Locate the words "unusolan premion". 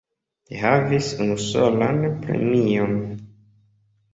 1.25-2.99